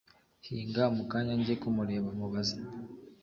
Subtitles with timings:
[0.45, 2.57] hinga mukanya njye kumureba mubaze"